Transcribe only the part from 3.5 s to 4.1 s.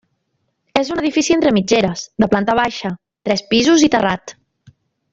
pisos i